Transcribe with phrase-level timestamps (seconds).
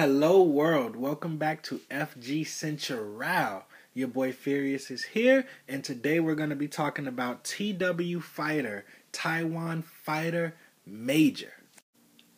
[0.00, 0.96] Hello, world.
[0.96, 3.66] Welcome back to FG Central.
[3.92, 8.86] Your boy Furious is here, and today we're going to be talking about TW Fighter,
[9.12, 10.54] Taiwan Fighter
[10.86, 11.52] Major.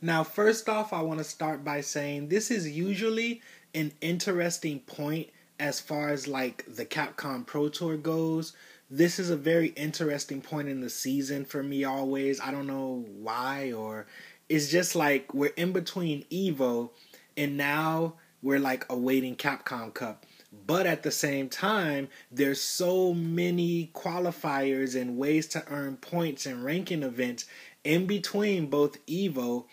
[0.01, 3.43] Now, first off, I want to start by saying this is usually
[3.77, 5.29] an interesting point
[5.61, 8.55] as far as like the Capcom Pro Tour goes.
[8.91, 12.41] This is a very interesting point in the season for me always.
[12.41, 14.09] I don't know why or
[14.49, 16.91] it's just like we're in between Evo
[17.37, 20.27] and now we're like awaiting Capcom Cup.
[20.67, 26.65] But at the same time, there's so many qualifiers and ways to earn points and
[26.65, 27.47] ranking events
[27.85, 29.65] in between both Evo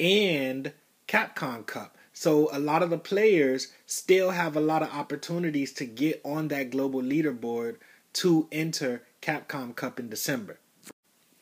[0.00, 0.72] and
[1.06, 1.96] Capcom Cup.
[2.14, 6.48] So a lot of the players still have a lot of opportunities to get on
[6.48, 7.76] that global leaderboard
[8.14, 10.58] to enter Capcom Cup in December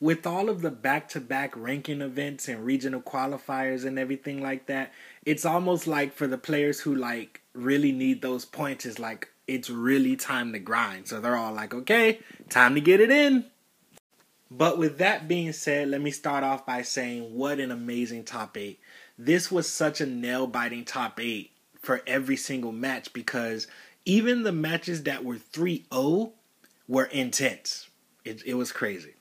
[0.01, 4.93] with all of the back-to-back ranking events and regional qualifiers and everything like that
[5.25, 9.69] it's almost like for the players who like really need those points is like it's
[9.69, 11.09] really time to grind.
[11.09, 13.45] So they're all like okay time to get it in.
[14.49, 18.57] But with that being said let me start off by saying what an amazing top
[18.57, 18.81] 8
[19.19, 23.67] this was such a nail-biting top 8 for every single match because
[24.07, 26.33] even the matches that were 3-0
[26.89, 27.89] were intense.
[28.25, 29.15] It, it was crazy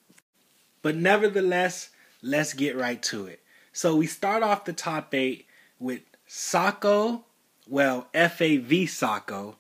[0.82, 1.90] but nevertheless,
[2.22, 3.42] let's get right to it.
[3.74, 5.46] So we start off the top eight
[5.80, 7.26] with Sako,
[7.68, 9.56] well, FAV Sako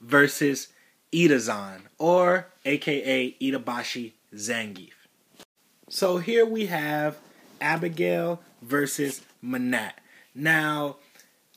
[0.00, 0.68] versus
[1.12, 4.92] Itazan, or aka Itabashi Zangief.
[5.88, 7.16] So here we have
[7.60, 9.92] Abigail versus Menat.
[10.34, 10.96] Now,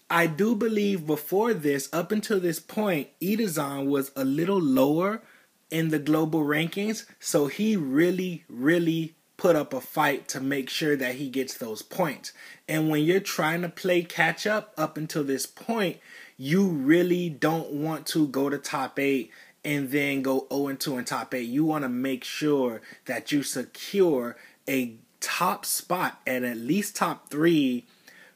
[0.10, 5.22] I do believe before this, up until this point, Itazan was a little lower
[5.70, 7.06] in the global rankings.
[7.20, 11.82] So he really, really put up a fight to make sure that he gets those
[11.82, 12.34] points.
[12.68, 15.98] And when you're trying to play catch up up until this point,
[16.38, 19.32] you really don't want to go to top eight
[19.64, 21.50] and then go 0 2 in top eight.
[21.50, 24.36] You want to make sure that you secure
[24.68, 27.86] a top spot and at least top three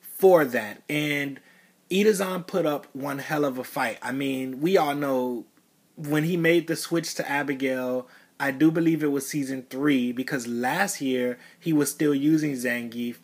[0.01, 0.81] for that.
[0.89, 1.39] And
[1.89, 3.97] Itazan put up one hell of a fight.
[4.01, 5.45] I mean, we all know
[6.07, 8.07] when he made the switch to Abigail,
[8.39, 13.17] I do believe it was season three because last year he was still using Zangief.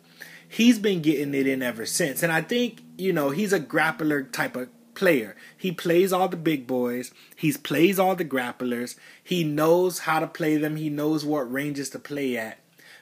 [0.48, 2.22] He's been getting it in ever since.
[2.22, 5.36] And I think, you know, he's a grappler type of player.
[5.56, 7.12] He plays all the big boys.
[7.36, 8.96] He plays all the grapplers.
[9.22, 10.76] He knows how to play them.
[10.76, 12.60] He knows what ranges to play at.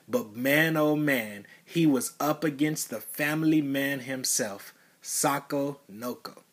[0.09, 4.73] But man, oh man, he was up against the family man himself,
[5.03, 6.46] Sako Noko.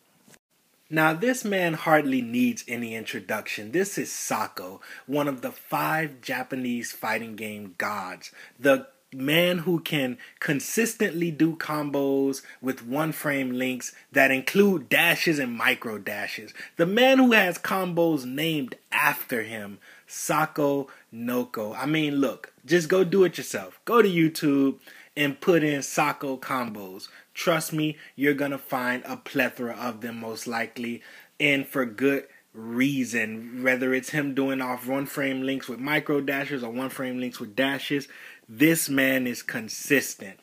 [0.90, 3.72] Now, this man hardly needs any introduction.
[3.72, 8.30] This is Sako, one of the five Japanese fighting game gods.
[8.60, 15.56] The man who can consistently do combos with one frame links that include dashes and
[15.56, 16.52] micro dashes.
[16.76, 21.72] The man who has combos named after him, Sako Noko.
[21.72, 23.80] I mean, look, just go do it yourself.
[23.84, 24.78] Go to YouTube
[25.16, 27.08] and put in Sako combos.
[27.34, 31.02] Trust me, you're gonna find a plethora of them most likely,
[31.38, 33.62] and for good reason.
[33.62, 37.40] Whether it's him doing off one frame links with micro dashes or one frame links
[37.40, 38.08] with dashes,
[38.48, 40.38] this man is consistent.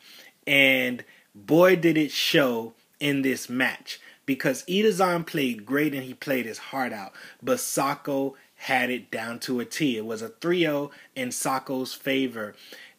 [0.46, 1.04] And
[1.34, 6.58] boy, did it show in this match because Itazan played great and he played his
[6.58, 7.12] heart out,
[7.42, 9.96] but Sako had it down to a T.
[9.96, 12.54] It was a 3 0 in Sako's favor.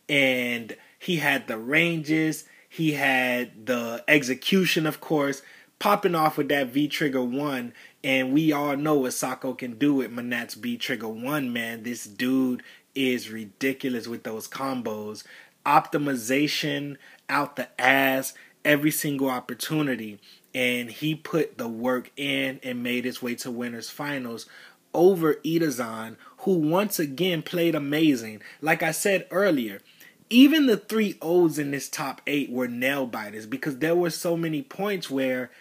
[0.09, 5.41] And he had the ranges, he had the execution, of course,
[5.77, 7.73] popping off with that V Trigger 1.
[8.05, 11.83] And we all know what Sako can do with Menat's V Trigger 1, man.
[11.83, 12.63] This dude
[12.95, 15.25] is ridiculous with those combos.
[15.65, 16.95] Optimization
[17.27, 18.33] out the ass
[18.63, 20.21] every single opportunity.
[20.55, 24.45] And he put the work in and made his way to winners finals
[24.93, 28.41] over Itazan, who once again played amazing.
[28.61, 29.81] Like I said earlier,
[30.33, 34.35] even the three O's in this top eight were nail biters because there were so
[34.35, 35.51] many points where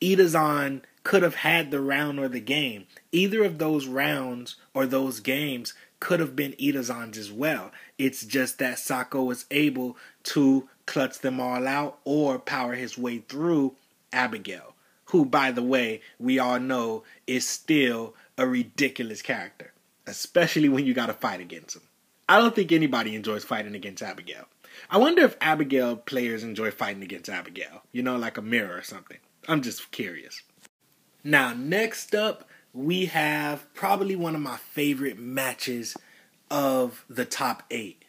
[0.00, 2.86] Itazan could have had the round or the game.
[3.12, 7.72] Either of those rounds or those games could have been Itazan's as well.
[7.98, 13.18] It's just that Sako was able to clutch them all out or power his way
[13.18, 13.74] through
[14.14, 14.74] Abigail,
[15.06, 19.74] who, by the way, we all know is still a ridiculous character,
[20.06, 21.82] especially when you got to fight against him.
[22.32, 24.46] I don't think anybody enjoys fighting against Abigail.
[24.88, 27.82] I wonder if Abigail players enjoy fighting against Abigail.
[27.92, 29.18] You know, like a mirror or something.
[29.48, 30.40] I'm just curious.
[31.22, 35.94] Now, next up, we have probably one of my favorite matches
[36.50, 38.02] of the top eight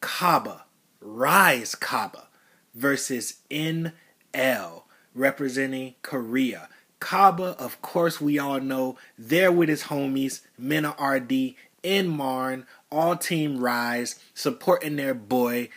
[0.00, 0.64] Kaba,
[1.00, 2.26] Rise Kaba
[2.74, 4.82] versus NL,
[5.14, 6.68] representing Korea.
[6.98, 13.16] Kaba, of course, we all know, there with his homies, Mena RD and Marn, all
[13.16, 15.68] team Rise, supporting their boy,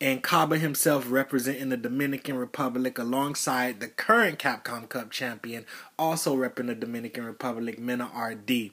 [0.00, 5.64] and Kaba himself representing the Dominican Republic alongside the current Capcom Cup champion,
[5.96, 8.70] also repping the Dominican Republic, Mena RD.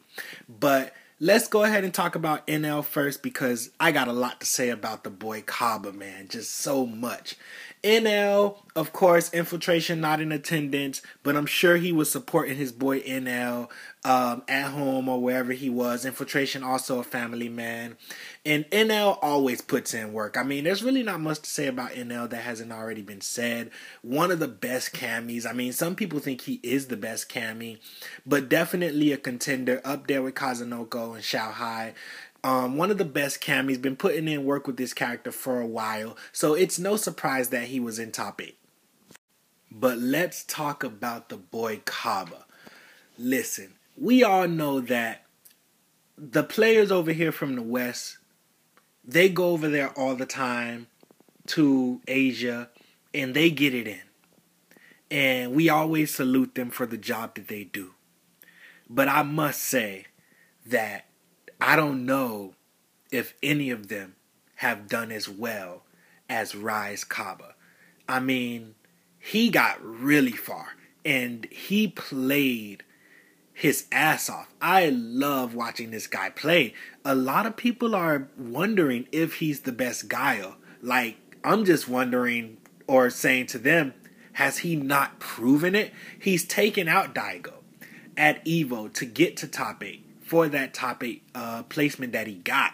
[0.48, 4.48] But let's go ahead and talk about NL first because I got a lot to
[4.48, 6.30] say about the boy Kaba, man.
[6.30, 7.36] Just so much.
[7.84, 13.00] NL, of course, infiltration not in attendance, but I'm sure he was supporting his boy
[13.02, 13.70] NL
[14.04, 16.06] um, at home or wherever he was.
[16.06, 17.96] Infiltration also a family man,
[18.46, 20.36] and NL always puts in work.
[20.38, 23.72] I mean, there's really not much to say about NL that hasn't already been said.
[24.02, 25.50] One of the best Camis.
[25.50, 27.80] I mean, some people think he is the best Cami,
[28.26, 31.94] but definitely a contender up there with Kazunoko and Xiao Hai.
[32.44, 33.68] Um, one of the best cam.
[33.68, 37.50] He's been putting in work with this character for a while, so it's no surprise
[37.50, 38.58] that he was in top eight.
[39.72, 42.46] But let's talk about the boy Kaba.
[43.18, 45.26] Listen, we all know that
[46.18, 48.18] the players over here from the West,
[49.04, 50.88] they go over there all the time
[51.48, 52.70] to Asia
[53.14, 54.02] and they get it in.
[55.12, 57.94] And we always salute them for the job that they do.
[58.90, 60.06] But I must say
[60.66, 61.06] that
[61.62, 62.54] I don't know
[63.12, 64.16] if any of them
[64.56, 65.84] have done as well
[66.30, 67.56] as Rise Kaba.
[68.08, 68.76] I mean,
[69.20, 70.70] he got really far
[71.04, 72.84] and he played
[73.54, 74.54] his ass off.
[74.62, 76.74] I love watching this guy play.
[77.04, 80.56] A lot of people are wondering if he's the best Guile.
[80.82, 82.58] Like, I'm just wondering
[82.88, 83.94] or saying to them,
[84.34, 85.92] has he not proven it?
[86.18, 87.56] He's taken out Daigo
[88.16, 92.36] at Evo to get to top 8 for that top eight uh, placement that he
[92.36, 92.74] got.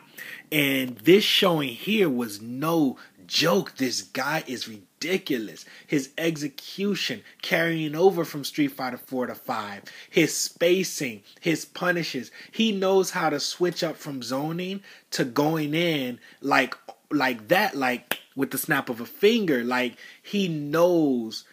[0.52, 2.98] And this showing here was no
[3.28, 3.78] joke.
[3.78, 5.64] This guy is ridiculous.
[5.88, 12.30] His execution carrying over from Street Fighter 4 to 5, his spacing, his punishes.
[12.52, 14.82] He knows how to switch up from zoning
[15.12, 16.76] to going in like
[17.10, 19.64] like that like with the snap of a finger.
[19.64, 21.46] Like he knows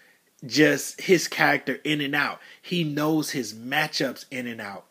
[0.45, 2.41] just his character in and out.
[2.61, 4.87] He knows his matchups in and out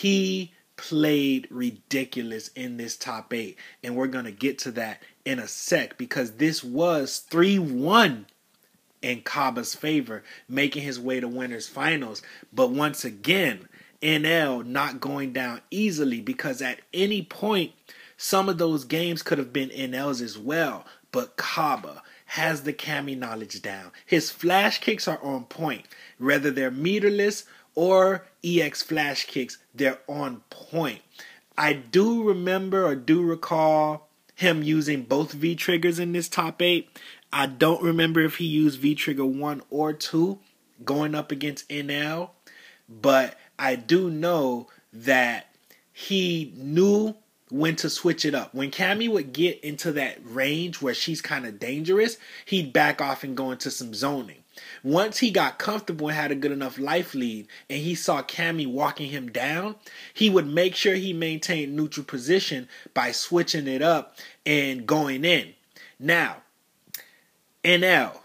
[0.00, 3.56] he played ridiculous in this top eight.
[3.82, 8.26] And we're going to get to that in a sec because this was 3 1
[9.02, 12.22] in Kaba's favor, making his way to winners finals.
[12.52, 13.68] But once again,
[14.02, 17.72] NL not going down easily because at any point,
[18.16, 20.86] some of those games could have been NL's as well.
[21.12, 23.92] But Kaba has the Cami knowledge down.
[24.06, 25.86] His flash kicks are on point,
[26.18, 27.44] whether they're meterless
[27.74, 31.00] or EX flash kicks, they're on point.
[31.56, 36.88] I do remember or do recall him using both V triggers in this top eight.
[37.32, 40.38] I don't remember if he used V trigger one or two
[40.84, 42.30] going up against NL,
[42.88, 45.54] but I do know that
[45.92, 47.14] he knew
[47.50, 48.54] when to switch it up.
[48.54, 52.16] When Cammy would get into that range where she's kind of dangerous,
[52.46, 54.43] he'd back off and go into some zoning.
[54.84, 58.70] Once he got comfortable and had a good enough life lead, and he saw Cammy
[58.70, 59.74] walking him down,
[60.12, 65.54] he would make sure he maintained neutral position by switching it up and going in.
[65.98, 66.42] Now,
[67.64, 68.18] NL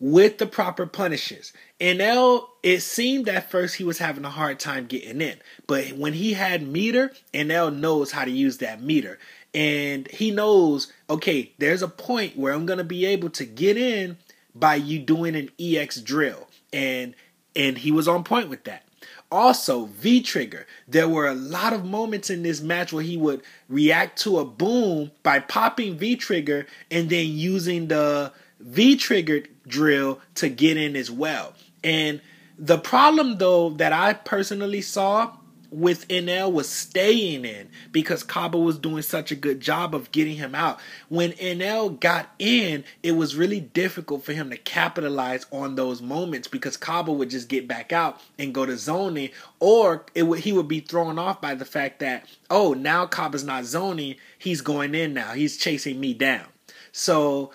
[0.00, 1.52] with the proper punishes.
[1.78, 6.14] NL, it seemed at first he was having a hard time getting in, but when
[6.14, 9.18] he had meter, NL knows how to use that meter.
[9.52, 13.76] And he knows, okay, there's a point where I'm going to be able to get
[13.76, 14.16] in
[14.54, 16.48] by you doing an EX drill.
[16.72, 17.14] And
[17.56, 18.84] and he was on point with that.
[19.32, 20.66] Also, V Trigger.
[20.88, 24.44] There were a lot of moments in this match where he would react to a
[24.44, 30.96] boom by popping V Trigger and then using the V Trigger drill to get in
[30.96, 31.54] as well.
[31.84, 32.20] And
[32.58, 35.36] the problem, though, that I personally saw
[35.70, 40.36] with NL was staying in because Kaba was doing such a good job of getting
[40.36, 40.80] him out.
[41.08, 46.48] When NL got in, it was really difficult for him to capitalize on those moments
[46.48, 50.52] because Kaba would just get back out and go to zoning, or it would he
[50.52, 54.94] would be thrown off by the fact that oh now Kaba's not zoning, he's going
[54.94, 56.46] in now, he's chasing me down.
[56.92, 57.52] So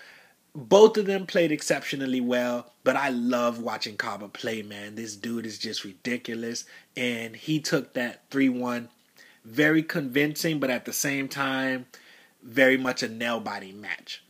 [0.56, 4.96] both of them played exceptionally well, but I love watching Kaba play, man.
[4.96, 6.64] This dude is just ridiculous.
[6.96, 8.90] And he took that 3 1
[9.44, 11.86] very convincing, but at the same time,
[12.42, 14.24] very much a nail biting match.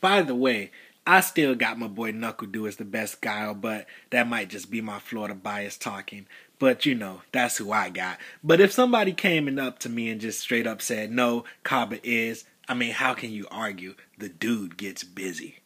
[0.00, 0.70] By the way,
[1.06, 4.80] I still got my boy NuckleDu as the best guy, but that might just be
[4.80, 6.26] my Florida bias talking.
[6.58, 8.18] But you know, that's who I got.
[8.44, 11.98] But if somebody came and up to me and just straight up said, no, Kaba
[12.06, 13.94] is, I mean, how can you argue?
[14.18, 15.60] The dude gets busy.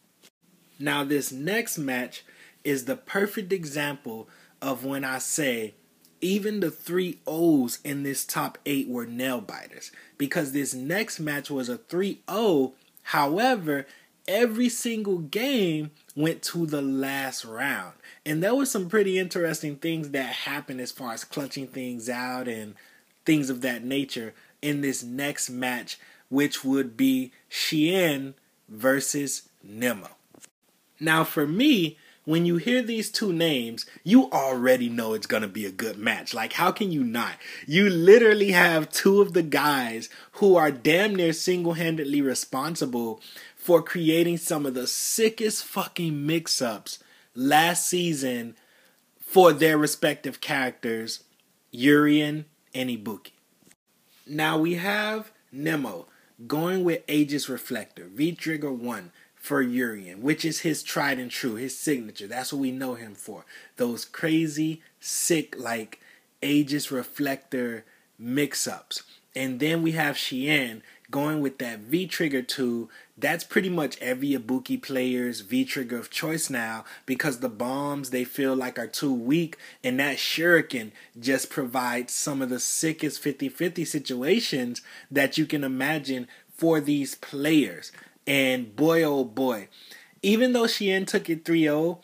[0.79, 2.23] Now, this next match
[2.63, 4.29] is the perfect example
[4.61, 5.73] of when I say
[6.21, 11.51] even the three O's in this top eight were nail biters because this next match
[11.51, 12.73] was a 3 0.
[13.03, 13.85] However,
[14.25, 17.93] every single game went to the last round.
[18.25, 22.47] And there were some pretty interesting things that happened as far as clutching things out
[22.47, 22.75] and
[23.25, 25.99] things of that nature in this next match,
[26.33, 28.33] which would be Shien
[28.67, 30.09] versus Nemo.
[30.99, 35.47] Now, for me, when you hear these two names, you already know it's going to
[35.47, 36.33] be a good match.
[36.33, 37.33] Like, how can you not?
[37.67, 43.21] You literally have two of the guys who are damn near single handedly responsible
[43.55, 46.97] for creating some of the sickest fucking mix ups
[47.35, 48.55] last season
[49.19, 51.23] for their respective characters,
[51.69, 53.31] Urien and Ibuki.
[54.25, 56.07] Now we have Nemo
[56.47, 61.55] going with Aegis Reflector, V Trigger 1 for Urien, which is his tried and true,
[61.55, 62.27] his signature.
[62.27, 63.45] That's what we know him for.
[63.77, 65.99] Those crazy, sick, like
[66.41, 67.85] Aegis Reflector
[68.17, 69.03] mix ups.
[69.35, 70.81] And then we have Shien
[71.13, 72.89] going with that V Trigger 2.
[73.15, 78.23] That's pretty much every Ibuki player's V Trigger of choice now because the bombs they
[78.23, 79.55] feel like are too weak.
[79.83, 85.63] And that Shuriken just provides some of the sickest 50 50 situations that you can
[85.63, 86.27] imagine
[86.57, 87.91] for these players.
[88.25, 89.67] And boy, oh boy,
[90.23, 91.99] even though Shien took it 3 0,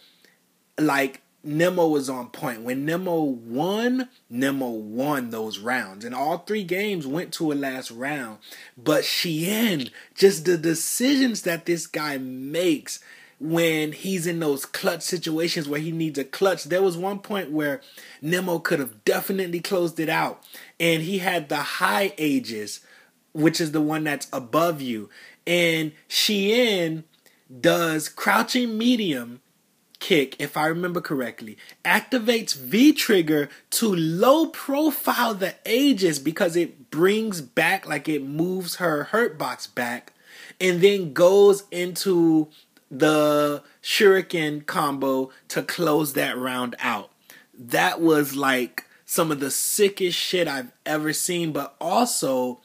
[0.79, 2.63] like Nemo was on point.
[2.63, 6.03] When Nemo won, Nemo won those rounds.
[6.03, 8.39] And all three games went to a last round.
[8.77, 12.99] But Shien, just the decisions that this guy makes
[13.39, 16.65] when he's in those clutch situations where he needs a clutch.
[16.65, 17.79] There was one point where
[18.21, 20.43] Nemo could have definitely closed it out.
[20.77, 22.81] And he had the high Aegis,
[23.31, 25.09] which is the one that's above you.
[25.47, 27.05] And Shien
[27.61, 29.41] does crouching medium
[29.99, 36.89] kick, if I remember correctly, activates V trigger to low profile the Aegis because it
[36.89, 40.13] brings back, like it moves her hurt box back,
[40.59, 42.47] and then goes into
[42.89, 47.11] the Shuriken combo to close that round out.
[47.53, 52.61] That was like some of the sickest shit I've ever seen, but also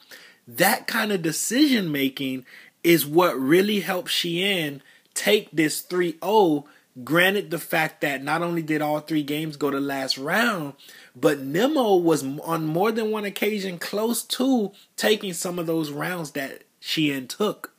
[0.46, 2.44] that kind of decision making
[2.82, 4.80] is what really helped Shien
[5.14, 6.66] take this 3 0.
[7.02, 10.74] Granted, the fact that not only did all three games go to last round,
[11.16, 16.32] but Nemo was on more than one occasion close to taking some of those rounds
[16.32, 17.72] that Shien took.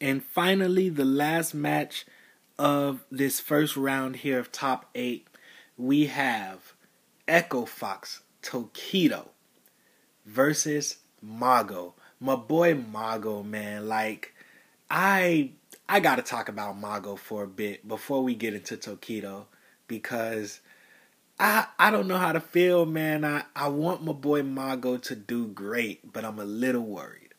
[0.00, 2.06] And finally, the last match
[2.58, 5.26] of this first round here of top eight,
[5.76, 6.72] we have
[7.28, 9.28] Echo Fox Tokido
[10.24, 14.34] versus Mago my boy Mago, man, like
[14.90, 15.50] I
[15.88, 19.46] I gotta talk about Mago for a bit before we get into Tokido
[19.86, 20.60] because
[21.38, 23.24] I I don't know how to feel, man.
[23.24, 27.34] I, I want my boy Mago to do great, but I'm a little worried.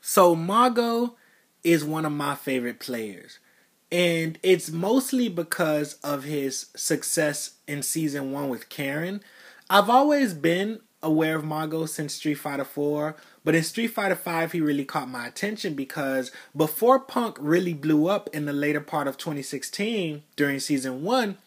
[0.00, 1.16] So Mago
[1.62, 3.38] is one of my favorite players.
[3.90, 9.22] And it's mostly because of his success in season one with Karin.
[9.70, 14.52] I've always been aware of Mago since Street Fighter 4, but in Street Fighter 5
[14.52, 19.06] he really caught my attention because before Punk really blew up in the later part
[19.06, 21.38] of 2016 during season 1,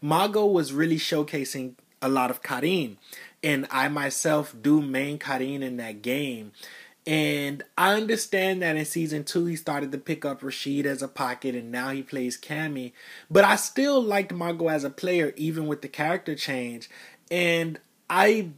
[0.00, 2.98] Mago was really showcasing a lot of Karin.
[3.42, 6.52] And I myself do main Karin in that game.
[7.06, 11.08] And I understand that in season two he started to pick up Rashid as a
[11.08, 12.92] pocket and now he plays Cammy.
[13.30, 16.90] But I still liked Mago as a player even with the character change.
[17.30, 18.50] And I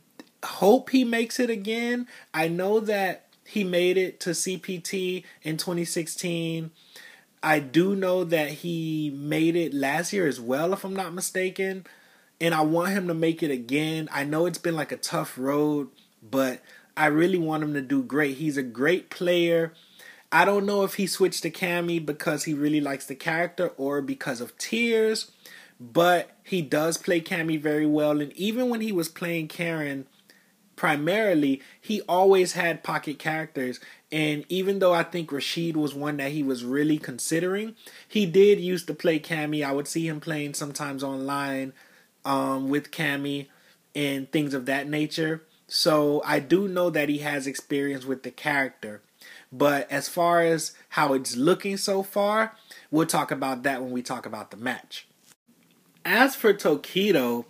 [0.44, 2.06] hope he makes it again.
[2.32, 6.70] I know that he made it to CPT in 2016.
[7.42, 11.86] I do know that he made it last year as well, if I'm not mistaken.
[12.40, 14.08] And I want him to make it again.
[14.12, 15.88] I know it's been like a tough road,
[16.22, 16.60] but
[16.96, 18.36] I really want him to do great.
[18.36, 19.72] He's a great player.
[20.30, 24.00] I don't know if he switched to Cammy because he really likes the character or
[24.00, 25.30] because of tiers,
[25.78, 28.20] but he does play Cammy very well.
[28.20, 30.06] And even when he was playing Karin,
[30.76, 33.80] primarily, he always had pocket characters.
[34.10, 37.76] And even though I think Rashid was one that he was really considering,
[38.06, 39.64] he did used to play Cammy.
[39.64, 41.72] I would see him playing sometimes online
[42.24, 43.48] um, with Cammy
[43.94, 45.42] and things of that nature.
[45.66, 49.02] So I do know that he has experience with the character.
[49.50, 52.56] But as far as how it's looking so far,
[52.90, 55.06] we'll talk about that when we talk about the match.
[56.04, 57.44] As for Tokido,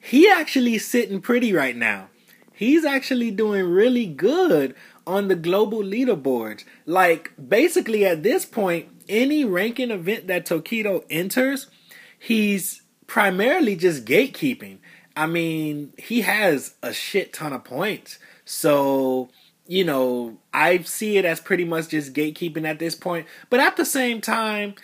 [0.00, 2.08] he actually sitting pretty right now
[2.56, 4.74] he's actually doing really good
[5.06, 6.64] on the global leaderboards.
[6.86, 11.68] Like basically at this point, any ranking event that Tokido enters,
[12.18, 14.78] he's primarily just gatekeeping.
[15.14, 18.18] I mean, he has a shit ton of points.
[18.44, 19.28] So,
[19.66, 23.26] you know, I see it as pretty much just gatekeeping at this point.
[23.50, 24.74] But at the same time,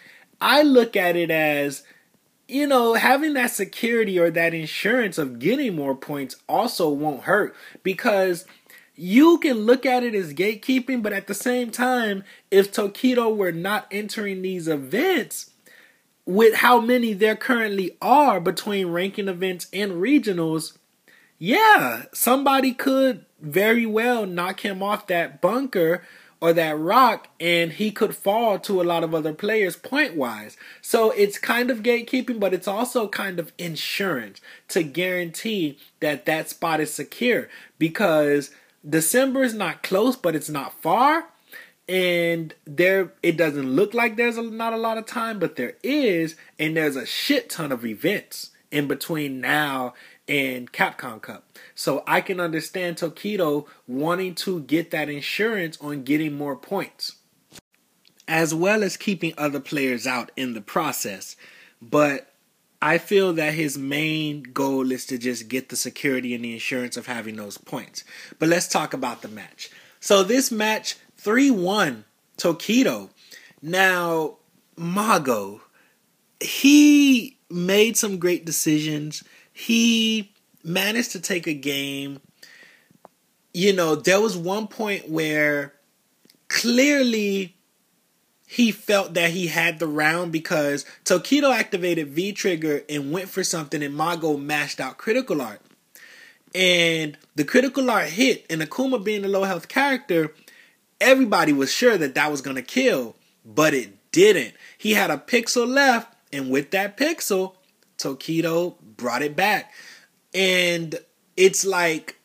[0.40, 1.82] I look at it as,
[2.52, 7.54] you know, having that security or that insurance of getting more points also won't hurt
[7.82, 8.44] because
[8.94, 13.52] you can look at it as gatekeeping, but at the same time, if Tokido were
[13.52, 15.50] not entering these events,
[16.24, 20.78] with how many there currently are between ranking events and regionals,
[21.38, 26.04] yeah, somebody could very well knock him off that bunker
[26.42, 30.56] or that rock and he could fall to a lot of other players point wise.
[30.80, 36.50] So it's kind of gatekeeping, but it's also kind of insurance to guarantee that that
[36.50, 38.50] spot is secure because
[38.86, 41.28] December is not close, but it's not far
[41.88, 45.74] and there it doesn't look like there's a, not a lot of time but there
[45.82, 49.92] is and there's a shit ton of events in between now
[50.26, 51.51] and Capcom Cup.
[51.74, 57.16] So I can understand Tokido wanting to get that insurance on getting more points
[58.28, 61.36] as well as keeping other players out in the process.
[61.80, 62.32] But
[62.80, 66.96] I feel that his main goal is to just get the security and the insurance
[66.96, 68.04] of having those points.
[68.38, 69.70] But let's talk about the match.
[70.00, 72.04] So this match 3 1
[72.38, 73.10] Tokido.
[73.60, 74.38] Now,
[74.76, 75.60] Mago,
[76.40, 79.22] he made some great decisions.
[79.52, 80.31] He
[80.64, 82.20] managed to take a game.
[83.54, 85.74] You know, there was one point where
[86.48, 87.56] clearly
[88.46, 93.42] he felt that he had the round because Tokido activated V trigger and went for
[93.42, 95.60] something, and Mago mashed out critical art.
[96.54, 100.34] And the critical art hit, and Akuma being a low health character,
[101.00, 104.54] everybody was sure that that was going to kill, but it didn't.
[104.76, 107.54] He had a pixel left, and with that pixel,
[107.96, 109.72] Tokido brought it back.
[110.34, 110.98] And
[111.36, 112.16] it's like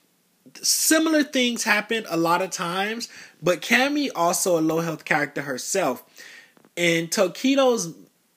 [0.62, 3.10] similar things happen a lot of times,
[3.42, 6.04] but Cammy also a low health character herself.
[6.76, 7.94] And Tokido's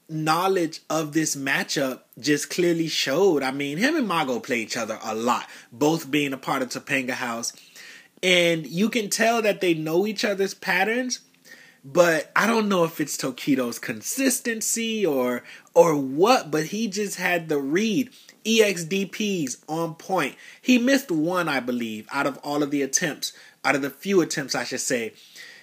[0.08, 3.42] knowledge of this matchup just clearly showed.
[3.42, 6.70] I mean, him and Mago play each other a lot, both being a part of
[6.70, 7.52] Topanga House
[8.22, 11.20] and you can tell that they know each other's patterns
[11.82, 17.48] but I don't know if it's Tokido's consistency or or what, but he just had
[17.48, 18.10] the read.
[18.44, 20.36] EXDPs on point.
[20.60, 23.32] He missed one, I believe, out of all of the attempts,
[23.64, 25.12] out of the few attempts, I should say.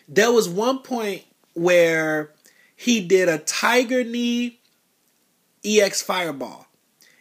[0.08, 2.32] There was one point where
[2.76, 4.60] he did a tiger knee
[5.66, 6.68] EX fireball.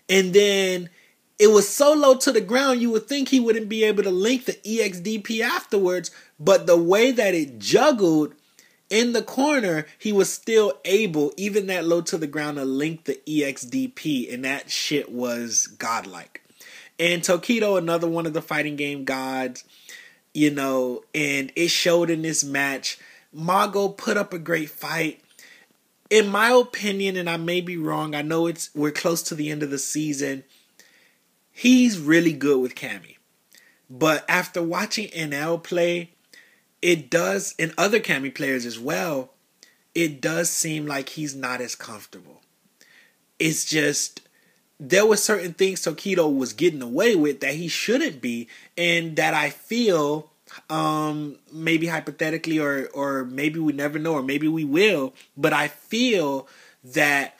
[0.08, 0.90] And then
[1.38, 4.10] it was so low to the ground you would think he wouldn't be able to
[4.10, 8.34] link the EXDP afterwards, but the way that it juggled
[8.90, 13.04] in the corner, he was still able, even that low to the ground, to link
[13.04, 16.42] the EXDP, and that shit was godlike.
[16.98, 19.64] And Tokido, another one of the fighting game gods,
[20.32, 22.98] you know, and it showed in this match.
[23.32, 25.20] Mago put up a great fight.
[26.08, 29.50] In my opinion, and I may be wrong, I know it's we're close to the
[29.50, 30.44] end of the season
[31.56, 33.16] he's really good with Cammy.
[33.88, 36.10] But after watching NL play,
[36.82, 39.32] it does, and other Cammy players as well,
[39.94, 42.42] it does seem like he's not as comfortable.
[43.38, 44.20] It's just
[44.78, 49.34] there were certain things Tokido was getting away with that he shouldn't be, and that
[49.34, 50.30] I feel
[50.70, 55.66] um maybe hypothetically or or maybe we never know or maybe we will but i
[55.66, 56.46] feel
[56.84, 57.36] that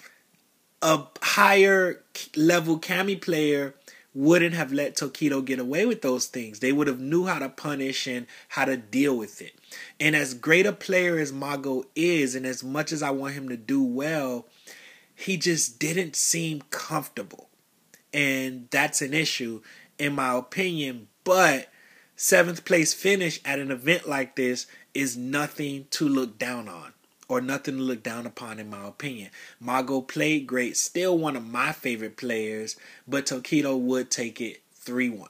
[0.82, 2.02] a higher
[2.36, 3.74] level Cammy player
[4.16, 6.60] wouldn't have let Tokido get away with those things.
[6.60, 9.54] They would have knew how to punish and how to deal with it.
[10.00, 13.50] And as great a player as Mago is, and as much as I want him
[13.50, 14.46] to do well,
[15.14, 17.50] he just didn't seem comfortable.
[18.14, 19.60] And that's an issue,
[19.98, 21.08] in my opinion.
[21.22, 21.68] But
[22.16, 26.94] seventh place finish at an event like this is nothing to look down on
[27.28, 29.30] or nothing to look down upon, in my opinion.
[29.60, 35.10] Mago played great, still one of my favorite players, but Tokido would take it 3
[35.10, 35.28] 1.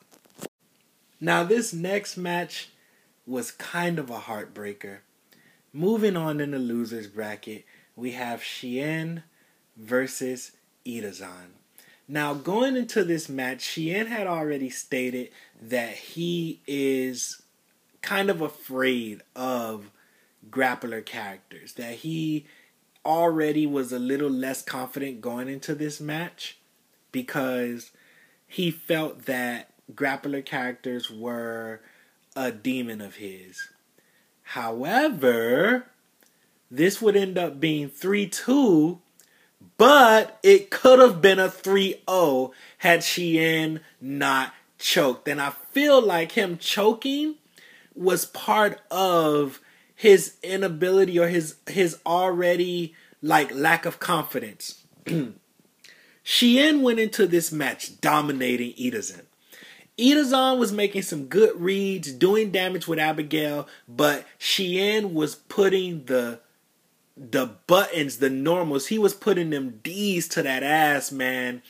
[1.20, 2.68] Now, this next match
[3.26, 4.98] was kind of a heartbreaker.
[5.72, 7.64] Moving on in the losers bracket,
[7.96, 9.22] we have Shien
[9.76, 10.52] versus
[10.86, 11.52] Itazan.
[12.08, 15.30] Now, going into this match, Shien had already stated
[15.60, 17.42] that he is
[18.00, 19.90] kind of afraid of
[20.50, 21.74] grappler characters.
[21.74, 22.46] That he
[23.04, 26.58] already was a little less confident going into this match
[27.12, 27.92] because
[28.46, 31.80] he felt that grappler characters were
[32.34, 33.68] a demon of his.
[34.42, 35.86] However,
[36.70, 39.00] this would end up being 3 2,
[39.78, 45.28] But it could have been a 3-0 had Cheyenne not choked.
[45.28, 47.36] And I feel like him choking
[47.94, 49.60] was part of
[49.96, 54.84] his inability or his his already like lack of confidence.
[56.22, 59.22] Cheyenne went into this match dominating Itazan.
[59.98, 66.40] Itazan was making some good reads, doing damage with Abigail, but Cheyenne was putting the
[67.16, 71.62] the buttons, the normals, he was putting them D's to that ass, man.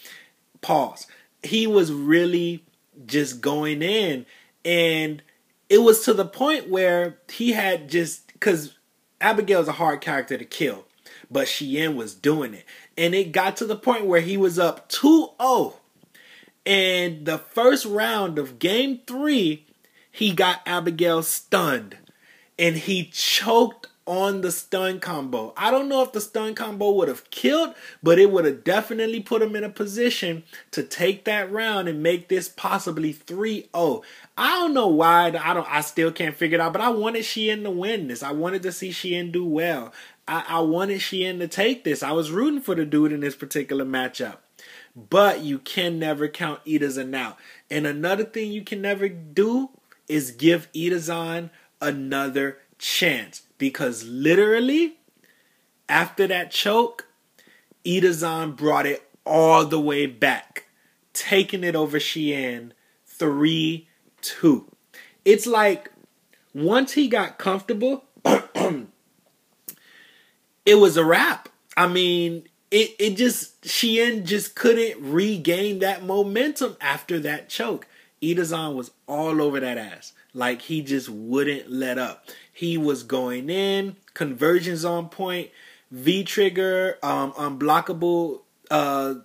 [0.61, 1.07] Pause.
[1.43, 2.65] He was really
[3.07, 4.27] just going in.
[4.65, 5.23] And
[5.69, 8.75] it was to the point where he had just because
[9.21, 10.85] Abigail Abigail's a hard character to kill,
[11.31, 12.65] but Cheyenne was doing it.
[12.97, 15.75] And it got to the point where he was up 2 0
[16.67, 19.67] and the first round of game three,
[20.11, 21.97] he got Abigail stunned.
[22.59, 25.53] And he choked on the stun combo.
[25.57, 29.21] I don't know if the stun combo would have killed, but it would have definitely
[29.21, 34.03] put him in a position to take that round and make this possibly 3-0.
[34.39, 35.27] I don't know why.
[35.27, 38.23] I don't I still can't figure it out, but I wanted Cheyenne to win this.
[38.23, 39.93] I wanted to see Cheyenne do well.
[40.29, 42.03] I, I wanted Cheyenne to take this.
[42.03, 44.39] I was rooting for the dude in this particular matchup.
[44.95, 47.37] But you can never count Itazan out.
[47.71, 49.71] And another thing you can never do
[50.09, 53.43] is give Itazan another chance.
[53.59, 54.99] Because literally,
[55.89, 57.07] after that choke,
[57.85, 60.67] Itazan brought it all the way back,
[61.13, 62.75] taking it over Cheyenne
[63.07, 63.89] 3
[64.21, 64.73] 2.
[65.25, 65.91] It's like
[66.55, 68.87] once he got comfortable, it
[70.67, 71.49] was a wrap.
[71.77, 77.87] I mean, it it just Cheyenne just couldn't regain that momentum after that choke.
[78.23, 80.13] Itazan was all over that ass.
[80.33, 82.29] Like he just wouldn't let up.
[82.57, 85.51] He was going in, conversions on point,
[85.91, 88.41] V trigger, um, unblockable
[88.71, 89.17] uh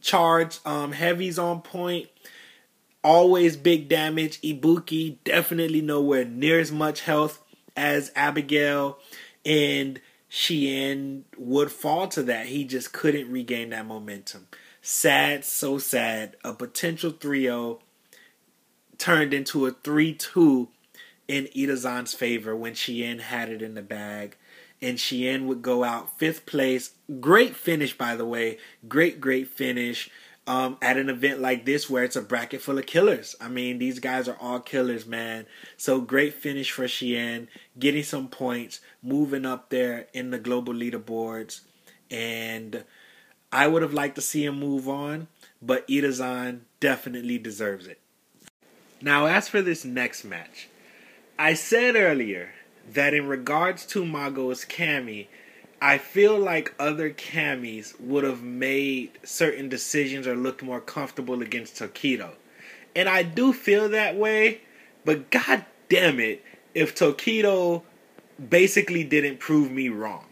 [0.00, 2.08] charge, um, heavies on point,
[3.04, 4.40] always big damage.
[4.40, 7.44] Ibuki definitely nowhere near as much health
[7.76, 8.98] as Abigail,
[9.44, 12.46] and Cheyenne would fall to that.
[12.46, 14.46] He just couldn't regain that momentum.
[14.80, 16.36] Sad, so sad.
[16.42, 17.80] A potential 3 0
[18.96, 20.68] turned into a 3 2
[21.28, 24.36] in Itazan's favor when Cheyenne had it in the bag.
[24.80, 26.92] And Cheyenne would go out fifth place.
[27.20, 28.58] Great finish, by the way.
[28.88, 30.10] Great, great finish
[30.48, 33.36] um, at an event like this where it's a bracket full of killers.
[33.38, 35.44] I mean, these guys are all killers, man.
[35.76, 41.60] So great finish for Cheyenne, getting some points, moving up there in the global leaderboards.
[42.10, 42.84] And
[43.52, 45.28] I would have liked to see him move on,
[45.60, 48.00] but Itazan definitely deserves it.
[49.02, 50.68] Now, as for this next match,
[51.40, 52.50] I said earlier
[52.94, 55.28] that in regards to Mago's Cammy,
[55.80, 61.76] I feel like other camis would have made certain decisions or looked more comfortable against
[61.76, 62.30] Tokido.
[62.96, 64.62] And I do feel that way,
[65.04, 67.82] but god damn it, if Tokido
[68.48, 70.24] basically didn't prove me wrong.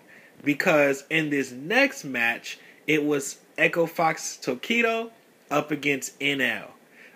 [0.43, 5.11] Because in this next match, it was Echo Fox Tokido
[5.53, 6.71] up against NL.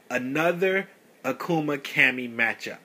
[0.09, 0.88] Another
[1.24, 2.79] Akuma Cammy matchup.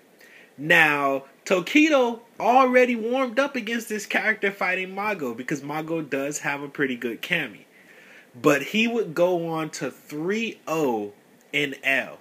[0.58, 6.70] Now, Tokido already warmed up against this character fighting Mago because Mago does have a
[6.70, 7.66] pretty good Cammy.
[8.40, 11.14] But he would go on to 3 0
[11.54, 12.18] NL.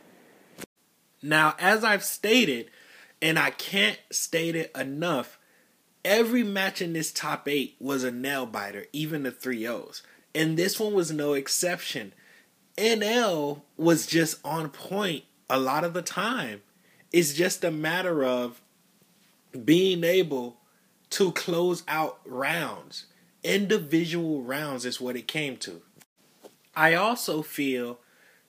[1.22, 2.70] Now, as I've stated,
[3.22, 5.38] and I can't state it enough,
[6.04, 10.02] every match in this top 8 was a nail biter, even the 3 O's.
[10.34, 12.12] And this one was no exception.
[12.76, 16.62] NL was just on point a lot of the time.
[17.14, 18.60] It's just a matter of
[19.64, 20.56] being able
[21.10, 23.06] to close out rounds.
[23.44, 25.82] Individual rounds is what it came to.
[26.74, 28.00] I also feel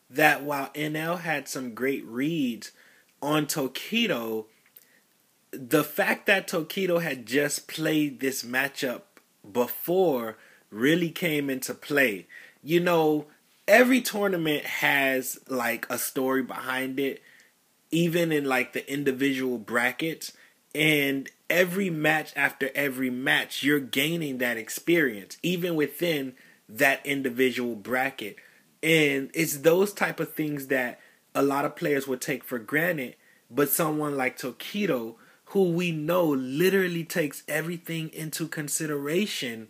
[0.09, 2.71] that while NL had some great reads
[3.21, 4.45] on Tokido,
[5.51, 9.01] the fact that Tokido had just played this matchup
[9.53, 10.37] before
[10.71, 12.25] really came into play.
[12.63, 13.27] You know,
[13.67, 17.21] every tournament has like a story behind it
[17.95, 20.33] even in like the individual brackets
[20.75, 26.33] and every match after every match you're gaining that experience even within
[26.67, 28.35] that individual bracket.
[28.83, 30.99] And it's those type of things that
[31.33, 33.15] a lot of players would take for granted
[33.49, 39.69] but someone like Tokido who we know literally takes everything into consideration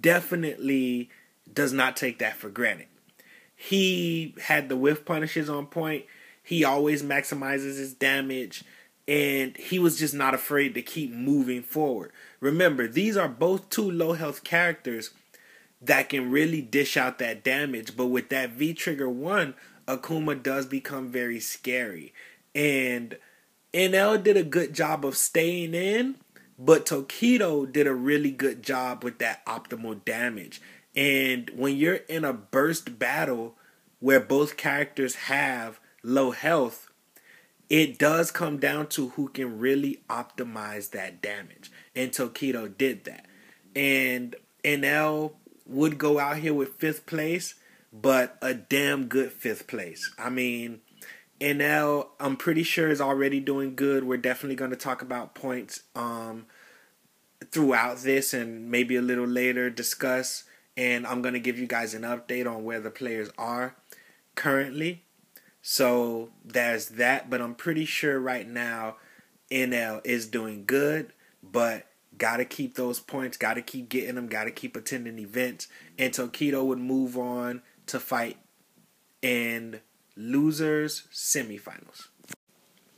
[0.00, 1.08] definitely
[1.52, 2.86] does not take that for granted.
[3.54, 6.04] He had the whiff punishes on point
[6.48, 8.64] he always maximizes his damage,
[9.06, 12.10] and he was just not afraid to keep moving forward.
[12.40, 15.10] Remember, these are both two low health characters
[15.82, 17.98] that can really dish out that damage.
[17.98, 19.54] But with that V Trigger 1,
[19.86, 22.14] Akuma does become very scary.
[22.54, 23.18] And
[23.74, 26.14] NL did a good job of staying in,
[26.58, 30.62] but Tokido did a really good job with that optimal damage.
[30.96, 33.54] And when you're in a burst battle
[34.00, 36.88] where both characters have low health,
[37.68, 41.70] it does come down to who can really optimize that damage.
[41.94, 43.26] And Tokido did that.
[43.76, 44.34] And
[44.64, 45.32] NL
[45.66, 47.54] would go out here with fifth place,
[47.92, 50.10] but a damn good fifth place.
[50.18, 50.80] I mean,
[51.40, 54.04] NL, I'm pretty sure is already doing good.
[54.04, 56.46] We're definitely going to talk about points um,
[57.52, 60.44] throughout this and maybe a little later discuss.
[60.76, 63.76] And I'm going to give you guys an update on where the players are
[64.34, 65.04] currently.
[65.70, 67.28] So there's that.
[67.28, 68.96] But I'm pretty sure right now
[69.50, 71.12] NL is doing good.
[71.42, 71.84] But
[72.16, 75.68] got to keep those points, got to keep getting them, got to keep attending events.
[75.98, 78.38] And Tokido would move on to fight
[79.20, 79.82] in
[80.16, 82.08] losers semifinals.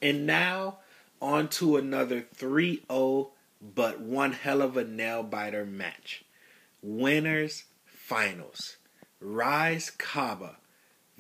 [0.01, 0.79] And now
[1.21, 6.25] on to another 3 0, but one hell of a nail biter match.
[6.83, 8.77] Winners finals.
[9.21, 10.60] Rise Kaba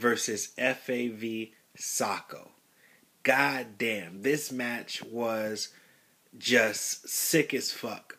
[0.01, 2.51] versus FAV Sako.
[3.23, 5.69] God damn, this match was
[6.39, 8.19] just sick as fuck.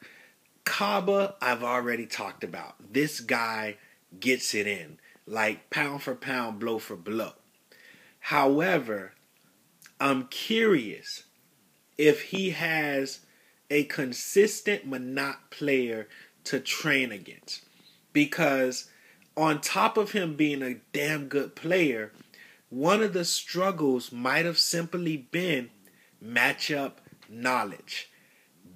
[0.64, 2.76] Kaba, I've already talked about.
[2.94, 3.78] This guy
[4.20, 7.34] gets it in, like pound for pound, blow for blow.
[8.20, 9.14] However,
[10.00, 11.24] I'm curious
[11.98, 13.22] if he has
[13.72, 16.08] a consistent Menat player
[16.44, 17.64] to train against.
[18.14, 18.91] Because
[19.38, 22.12] on top of him being a damn good player,
[22.70, 25.70] one of the struggles might have simply been
[26.24, 26.94] matchup
[27.30, 28.10] knowledge.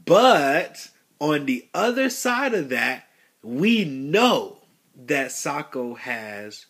[0.06, 0.90] But
[1.20, 3.08] on the other side of that,
[3.42, 4.60] we know
[4.96, 6.66] that Sako has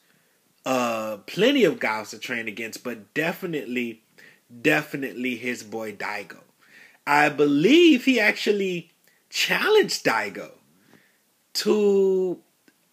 [0.66, 4.04] uh, plenty of guys to train against, but definitely,
[4.62, 6.40] definitely his boy Daigo.
[7.08, 8.92] I believe he actually
[9.30, 10.52] challenged Daigo
[11.54, 12.40] to,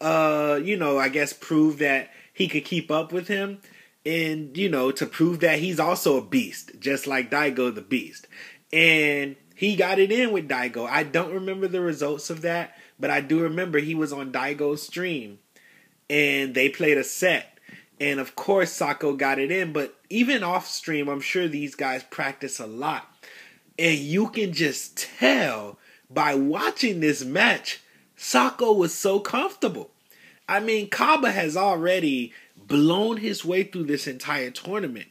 [0.02, 3.60] uh, you know, I guess prove that he could keep up with him
[4.04, 8.26] and, you know, to prove that he's also a beast, just like Daigo the beast.
[8.72, 10.88] And he got it in with Daigo.
[10.88, 14.82] I don't remember the results of that, but I do remember he was on Daigo's
[14.82, 15.38] stream
[16.10, 17.52] and they played a set
[18.02, 22.02] and of course, Sako got it in, but even off stream, I'm sure these guys
[22.02, 23.08] practice a lot.
[23.78, 25.78] And you can just tell
[26.10, 27.80] by watching this match,
[28.24, 29.90] Sako was so comfortable.
[30.48, 35.08] I mean, Kaba has already blown his way through this entire tournament.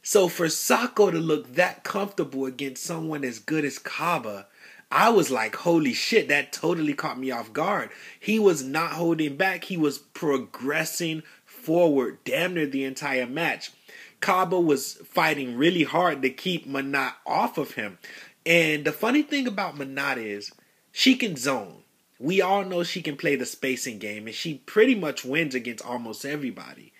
[0.00, 4.46] So for Sako to look that comfortable against someone as good as Kaba,
[4.92, 7.90] I was like, holy shit, that totally caught me off guard.
[8.20, 13.72] He was not holding back, he was progressing forward damn near the entire match.
[14.20, 17.98] Kaba was fighting really hard to keep Menat off of him.
[18.46, 20.52] And the funny thing about Menat is
[20.92, 21.82] she can zone.
[22.18, 25.84] We all know she can play the spacing game, and she pretty much wins against
[25.84, 26.92] almost everybody.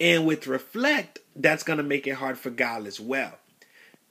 [0.00, 3.38] And with Reflect, that's going to make it hard for Guile as well.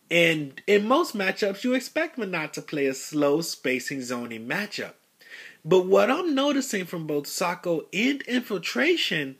[0.10, 4.94] And in most matchups, you expect Menat to play a slow spacing zoning matchup.
[5.66, 9.36] But what I'm noticing from both Sako and Infiltration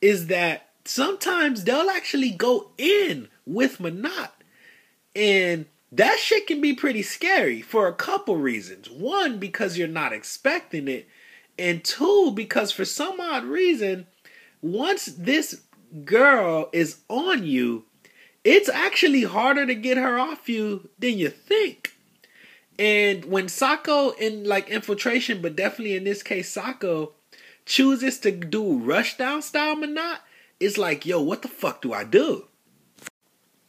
[0.00, 4.30] is that sometimes they'll actually go in with Menat.
[5.16, 8.90] And that shit can be pretty scary for a couple reasons.
[8.90, 11.08] One, because you're not expecting it.
[11.58, 14.06] And two, because for some odd reason,
[14.60, 15.62] once this
[16.04, 17.84] girl is on you,
[18.44, 21.94] it's actually harder to get her off you than you think.
[22.78, 27.12] And when Sako in like infiltration, but definitely in this case Sako,
[27.64, 30.18] chooses to do rushdown style Menat,
[30.60, 32.46] it's like, yo, what the fuck do I do?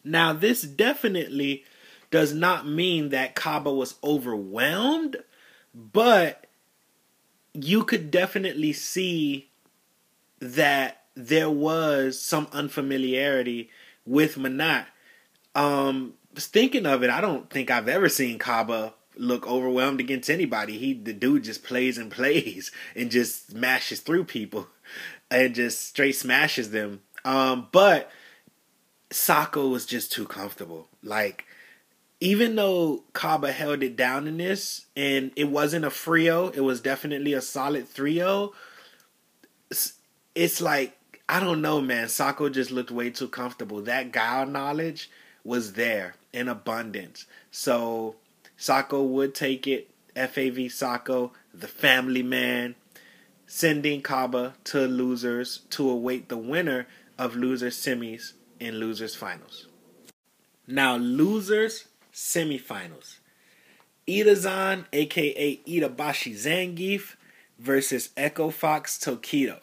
[0.04, 1.64] Now, this definitely
[2.12, 5.18] does not mean that Kaba was overwhelmed,
[5.74, 6.46] but
[7.54, 9.50] you could definitely see
[10.40, 13.70] that there was some unfamiliarity
[14.06, 14.86] with Menat.
[15.56, 20.78] Um, thinking of it, I don't think I've ever seen Kaba look overwhelmed against anybody.
[20.78, 24.68] He the dude just plays and plays and just smashes through people
[25.30, 27.02] and just straight smashes them.
[27.26, 28.12] Um, but
[29.10, 30.88] Sako was just too comfortable.
[31.04, 31.46] Like
[32.20, 36.82] even though Kaba held it down in this and it wasn't a frio, it was
[36.82, 38.50] definitely a solid 3
[40.36, 40.98] It's like
[41.30, 42.08] I don't know, man.
[42.08, 43.82] Sako just looked way too comfortable.
[43.82, 45.12] That guile knowledge
[45.44, 47.26] was there in abundance.
[47.52, 48.16] So
[48.56, 49.90] Sako would take it.
[50.16, 52.76] FAV Sako, the family man.
[53.48, 59.68] sending Kaba to losers to await the winner of losers semis and losers finals.
[60.68, 61.86] Now, losers
[62.18, 63.20] semifinals.
[64.08, 67.16] Itazan, aka Itabashi Zangief,
[67.60, 69.60] versus Echo Fox Tokido.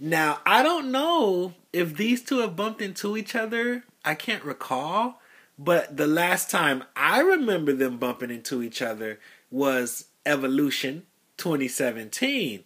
[0.00, 3.84] Now, I don't know if these two have bumped into each other.
[4.04, 5.20] I can't recall.
[5.58, 11.04] But the last time I remember them bumping into each other was Evolution
[11.36, 12.64] 2017.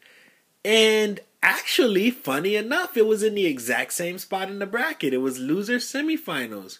[0.65, 5.13] And actually, funny enough, it was in the exact same spot in the bracket.
[5.13, 6.79] It was losers semifinals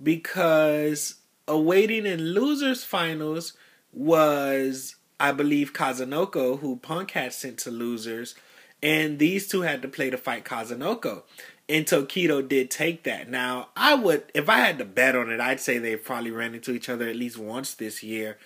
[0.00, 1.16] because
[1.48, 3.54] awaiting in losers finals
[3.92, 8.34] was, I believe, Kazunoko, who Punk had sent to losers,
[8.82, 11.22] and these two had to play to fight Kazunoko.
[11.68, 13.28] And Tokido did take that.
[13.28, 16.54] Now, I would, if I had to bet on it, I'd say they've probably ran
[16.54, 18.38] into each other at least once this year.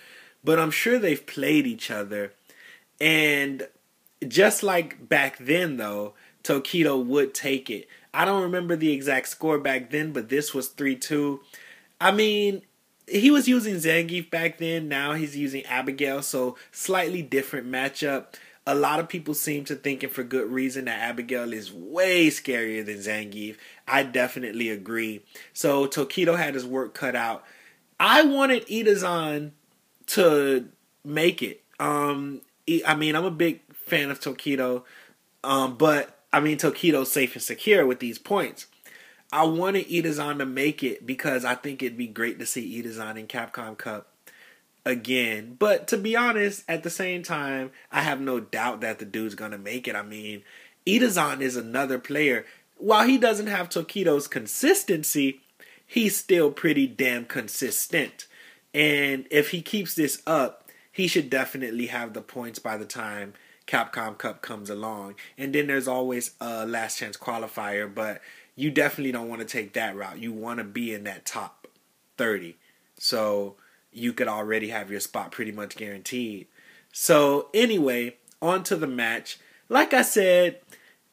[0.42, 2.32] But I'm sure they've played each other.
[3.00, 3.68] And
[4.26, 7.86] just like back then, though, Tokido would take it.
[8.14, 11.40] I don't remember the exact score back then, but this was 3 2.
[12.00, 12.62] I mean,
[13.06, 14.88] he was using Zangief back then.
[14.88, 18.34] Now he's using Abigail, so slightly different matchup.
[18.66, 22.28] A lot of people seem to think, and for good reason, that Abigail is way
[22.28, 23.56] scarier than Zangief.
[23.88, 25.24] I definitely agree.
[25.52, 27.44] So Tokido had his work cut out.
[27.98, 29.50] I wanted Itazan
[30.08, 30.68] to
[31.04, 31.62] make it.
[31.80, 32.42] Um,
[32.86, 34.84] I mean, I'm a big fan of Tokido,
[35.42, 38.66] um, but I mean, Tokido's safe and secure with these points.
[39.32, 43.18] I wanted Itazan to make it because I think it'd be great to see Itazan
[43.18, 44.08] in Capcom Cup
[44.84, 45.56] again.
[45.58, 49.34] But to be honest, at the same time, I have no doubt that the dude's
[49.34, 49.96] gonna make it.
[49.96, 50.42] I mean,
[50.86, 52.44] Itazan is another player.
[52.76, 55.40] While he doesn't have Tokido's consistency,
[55.86, 58.26] he's still pretty damn consistent.
[58.74, 63.32] And if he keeps this up, he should definitely have the points by the time
[63.66, 65.14] Capcom Cup comes along.
[65.38, 68.20] And then there's always a last chance qualifier, but
[68.54, 70.18] you definitely don't want to take that route.
[70.18, 71.66] You want to be in that top
[72.18, 72.56] 30.
[72.98, 73.56] So
[73.92, 76.46] you could already have your spot pretty much guaranteed.
[76.92, 79.38] So, anyway, on to the match.
[79.68, 80.60] Like I said,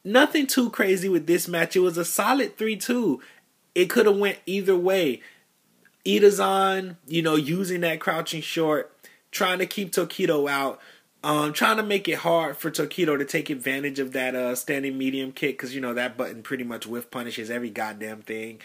[0.04, 1.74] nothing too crazy with this match.
[1.76, 3.18] It was a solid 3-2.
[3.74, 5.22] It could have went either way.
[6.04, 8.92] Itazan, you know, using that crouching short,
[9.30, 10.80] trying to keep Tokido out,
[11.22, 14.96] um, trying to make it hard for Tokido to take advantage of that uh, standing
[14.96, 18.60] medium kick because you know that button pretty much whiff punishes every goddamn thing.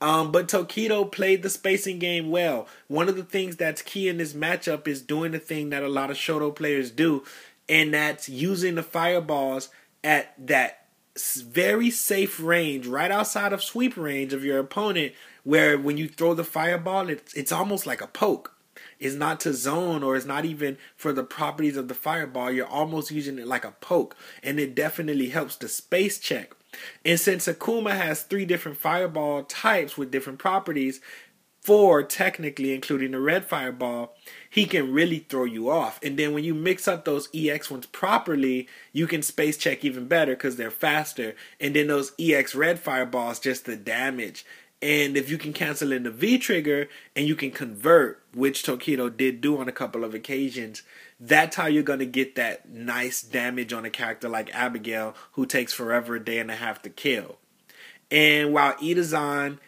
[0.00, 2.66] Um, but Tokido played the spacing game well.
[2.88, 5.88] One of the things that's key in this matchup is doing the thing that a
[5.88, 7.22] lot of Shoto players do,
[7.68, 9.68] and that's using the fireballs
[10.02, 10.86] at that
[11.18, 15.12] very safe range, right outside of sweep range of your opponent,
[15.44, 18.54] where when you throw the fireball, it's, it's almost like a poke.
[19.00, 22.52] It's not to zone or it's not even for the properties of the fireball.
[22.52, 26.54] You're almost using it like a poke, and it definitely helps the space check
[27.04, 31.00] and since Akuma has three different fireball types with different properties,
[31.60, 34.14] four technically, including the red fireball,
[34.48, 36.00] he can really throw you off.
[36.02, 40.06] And then when you mix up those EX ones properly, you can space check even
[40.06, 41.34] better because they're faster.
[41.60, 44.44] And then those EX red fireballs, just the damage.
[44.82, 49.14] And if you can cancel in the V trigger and you can convert, which Tokido
[49.14, 50.82] did do on a couple of occasions,
[51.18, 55.44] that's how you're going to get that nice damage on a character like Abigail, who
[55.44, 57.36] takes forever a day and a half to kill.
[58.10, 59.58] And while Itazan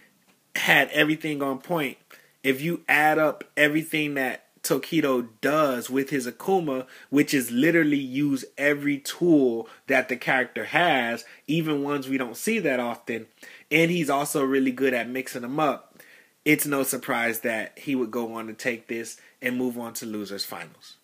[0.56, 1.98] had everything on point,
[2.42, 8.44] if you add up everything that Tokido does with his Akuma, which is literally use
[8.56, 13.26] every tool that the character has, even ones we don't see that often,
[13.72, 15.98] and he's also really good at mixing them up.
[16.44, 20.06] It's no surprise that he would go on to take this and move on to
[20.06, 20.96] losers finals.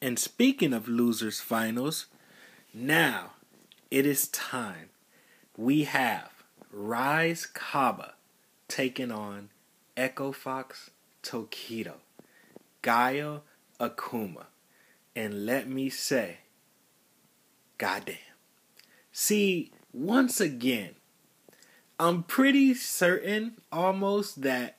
[0.00, 2.06] And speaking of losers finals,
[2.72, 3.32] now
[3.90, 4.90] it is time.
[5.56, 6.30] We have
[6.70, 8.14] Rise Kaba
[8.68, 9.48] taking on
[9.96, 10.90] Echo Fox
[11.22, 11.94] Tokido,
[12.82, 13.42] Guile
[13.80, 14.44] Akuma.
[15.16, 16.38] And let me say,
[17.78, 18.16] goddamn.
[19.10, 20.96] See, once again,
[21.98, 24.78] I'm pretty certain almost that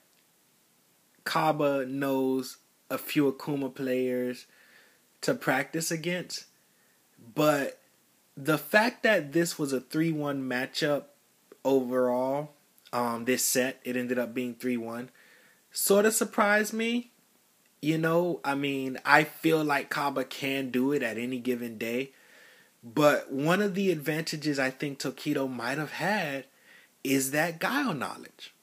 [1.24, 2.57] Kaba knows
[2.89, 4.45] a few Akuma players
[5.22, 6.45] to practice against.
[7.34, 7.80] But
[8.36, 11.05] the fact that this was a 3 1 matchup
[11.63, 12.51] overall,
[12.91, 15.09] um, this set, it ended up being 3 1,
[15.72, 17.11] sort of surprised me.
[17.82, 22.11] You know, I mean, I feel like Kaba can do it at any given day.
[22.84, 26.45] But one of the advantages I think Tokido might have had
[27.06, 28.53] is that guile knowledge.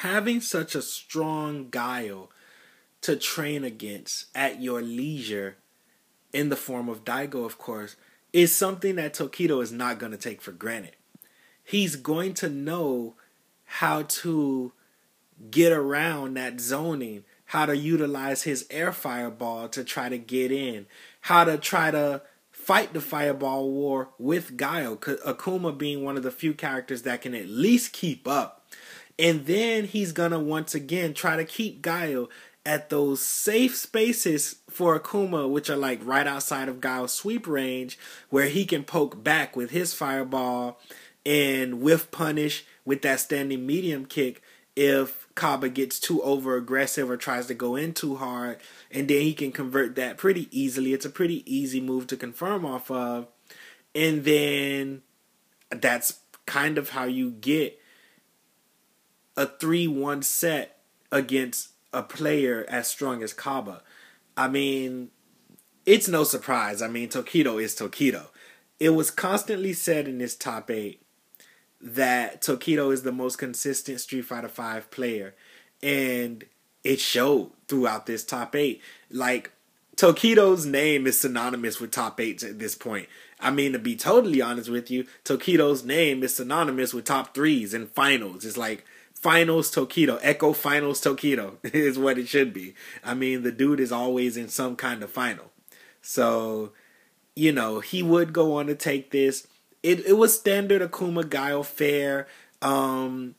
[0.00, 2.30] Having such a strong guile
[3.02, 5.56] to train against at your leisure,
[6.32, 7.96] in the form of Daigo, of course,
[8.32, 10.96] is something that Tokido is not going to take for granted.
[11.64, 13.14] He's going to know
[13.64, 14.72] how to
[15.50, 20.86] get around that zoning, how to utilize his air fireball to try to get in,
[21.22, 22.22] how to try to
[22.60, 27.34] fight the fireball war with Guile, Akuma being one of the few characters that can
[27.34, 28.66] at least keep up.
[29.18, 32.28] And then he's going to once again try to keep Guile
[32.64, 37.98] at those safe spaces for Akuma, which are like right outside of Guile's sweep range,
[38.28, 40.78] where he can poke back with his fireball
[41.24, 44.42] and whiff punish with that standing medium kick
[44.76, 48.58] if Kaba gets too over aggressive or tries to go in too hard,
[48.90, 50.92] and then he can convert that pretty easily.
[50.92, 53.28] It's a pretty easy move to confirm off of,
[53.94, 55.02] and then
[55.70, 57.80] that's kind of how you get
[59.36, 60.80] a 3 1 set
[61.12, 63.82] against a player as strong as Kaba.
[64.36, 65.10] I mean,
[65.86, 66.82] it's no surprise.
[66.82, 68.26] I mean, Tokido is Tokido.
[68.78, 71.02] It was constantly said in this top eight
[71.80, 75.34] that Tokido is the most consistent Street Fighter V player,
[75.82, 76.44] and
[76.84, 78.82] it showed throughout this top eight.
[79.10, 79.52] Like
[79.96, 83.08] Tokido's name is synonymous with top eights at this point.
[83.38, 87.72] I mean, to be totally honest with you, Tokido's name is synonymous with top threes
[87.72, 88.44] and finals.
[88.44, 92.74] It's like finals Tokido, Echo finals Tokido is what it should be.
[93.02, 95.52] I mean, the dude is always in some kind of final.
[96.02, 96.72] So,
[97.34, 99.46] you know, he would go on to take this
[99.82, 102.26] it it was standard Akuma Guile fair.
[102.62, 103.36] Um,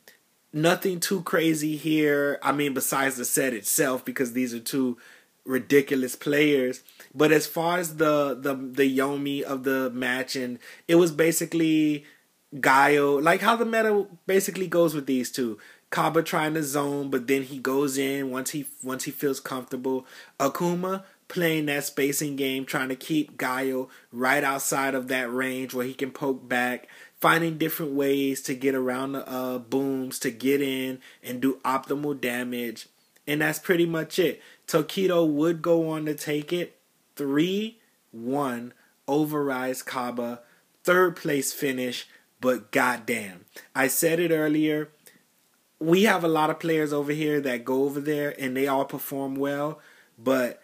[0.52, 2.38] nothing too crazy here.
[2.42, 4.98] I mean, besides the set itself, because these are two
[5.44, 6.82] ridiculous players.
[7.14, 12.04] But as far as the the the Yomi of the match, and it was basically
[12.60, 15.58] Guile, like how the meta basically goes with these two.
[15.90, 20.06] Kaba trying to zone, but then he goes in once he once he feels comfortable.
[20.40, 25.86] Akuma playing that spacing game, trying to keep Guile right outside of that range where
[25.86, 26.88] he can poke back,
[27.22, 32.20] finding different ways to get around the uh, booms, to get in and do optimal
[32.20, 32.88] damage.
[33.28, 34.42] And that's pretty much it.
[34.66, 36.76] Tokido would go on to take it
[37.14, 37.78] 3
[38.10, 38.74] 1
[39.06, 40.40] over Rise Kaba,
[40.82, 42.08] third place finish,
[42.40, 43.44] but goddamn.
[43.72, 44.88] I said it earlier.
[45.78, 48.84] We have a lot of players over here that go over there and they all
[48.84, 49.78] perform well,
[50.18, 50.60] but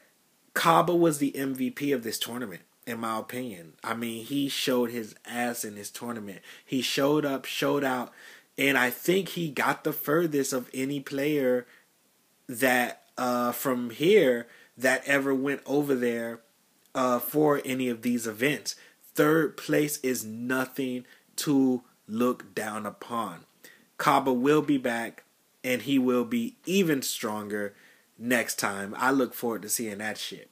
[0.55, 3.75] Kaba was the MVP of this tournament, in my opinion.
[3.85, 6.41] I mean, he showed his ass in this tournament.
[6.65, 8.13] He showed up, showed out,
[8.57, 11.67] and I think he got the furthest of any player
[12.49, 16.41] that uh, from here that ever went over there
[16.95, 18.75] uh, for any of these events.
[19.15, 21.05] Third place is nothing
[21.37, 23.45] to look down upon.
[23.99, 25.25] Kaba will be back,
[25.63, 27.75] and he will be even stronger
[28.17, 28.95] next time.
[28.97, 30.51] I look forward to seeing that shit.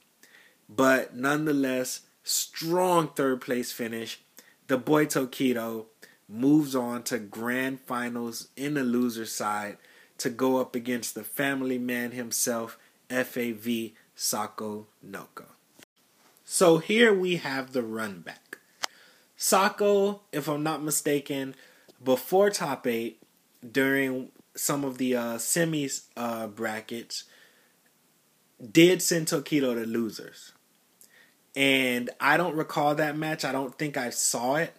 [0.68, 4.20] But nonetheless, strong third place finish.
[4.66, 5.86] The boy Tokido
[6.28, 9.78] moves on to grand finals in the loser side
[10.18, 15.46] to go up against the family man himself, FAV Sako Noka.
[16.44, 18.58] So here we have the run back.
[19.36, 21.54] Sako, if I'm not mistaken,
[22.02, 23.22] before top eight,
[23.72, 27.24] during some of the uh, semis uh, brackets,
[28.72, 30.52] did send Tokido to losers.
[31.56, 33.44] And I don't recall that match.
[33.44, 34.76] I don't think I saw it.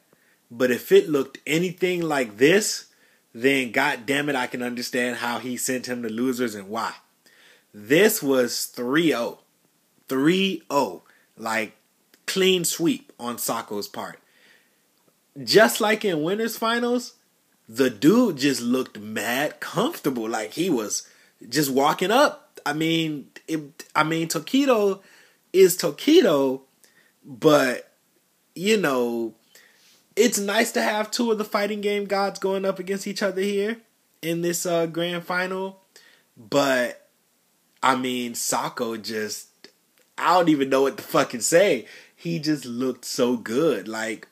[0.50, 2.86] But if it looked anything like this,
[3.34, 6.94] then god damn it, I can understand how he sent him to losers and why.
[7.74, 9.40] This was 3 0.
[10.08, 11.04] 3 0.
[11.36, 11.74] Like
[12.26, 14.20] clean sweep on Sako's part.
[15.44, 17.16] Just like in winners finals,
[17.68, 20.30] the dude just looked mad comfortable.
[20.30, 21.08] Like he was
[21.50, 25.00] just walking up I mean, it, I mean, Tokido
[25.54, 26.64] is Tokido,
[27.28, 27.92] but
[28.56, 29.36] you know,
[30.16, 33.42] it's nice to have two of the fighting game gods going up against each other
[33.42, 33.78] here
[34.22, 35.82] in this uh, grand final.
[36.36, 37.08] But
[37.84, 39.50] I mean, Sako just
[40.18, 41.86] I don't even know what to fucking say.
[42.16, 43.88] He just looked so good.
[43.88, 44.28] Like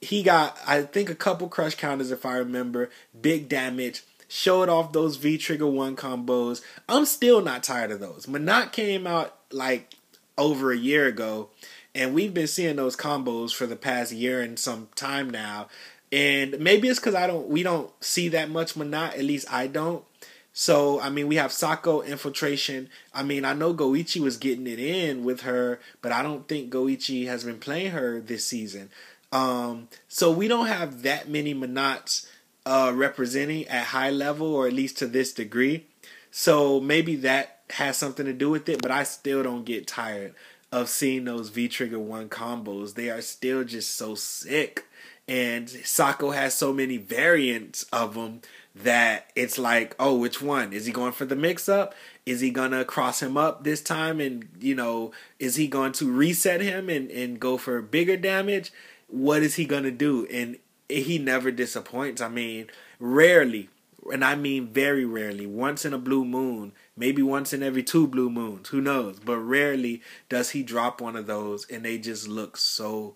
[0.00, 4.92] he got I think a couple crush counters if I remember, big damage showed off
[4.92, 6.60] those V Trigger 1 combos.
[6.88, 8.26] I'm still not tired of those.
[8.26, 9.94] Menat came out like
[10.36, 11.50] over a year ago,
[11.94, 15.68] and we've been seeing those combos for the past year and some time now.
[16.10, 19.66] And maybe it's because I don't we don't see that much Menat, at least I
[19.66, 20.04] don't.
[20.52, 22.88] So I mean we have Sako infiltration.
[23.12, 26.72] I mean I know Goichi was getting it in with her, but I don't think
[26.72, 28.90] Goichi has been playing her this season.
[29.32, 32.26] Um, so we don't have that many Menats
[32.66, 35.86] uh, representing at high level or at least to this degree.
[36.30, 40.34] So maybe that has something to do with it, but I still don't get tired
[40.74, 42.94] of seeing those V Trigger 1 combos.
[42.94, 44.84] They are still just so sick.
[45.28, 48.40] And Sako has so many variants of them
[48.74, 50.72] that it's like, oh, which one?
[50.72, 51.94] Is he going for the mix up?
[52.26, 56.10] Is he gonna cross him up this time and you know, is he going to
[56.10, 58.72] reset him and, and go for bigger damage?
[59.06, 60.26] What is he gonna do?
[60.26, 60.58] And
[60.88, 62.20] he never disappoints.
[62.20, 62.66] I mean,
[62.98, 63.68] rarely,
[64.12, 68.06] and I mean very rarely, once in a blue moon, maybe once in every two
[68.06, 69.18] blue moons, who knows?
[69.18, 73.14] But rarely does he drop one of those and they just look so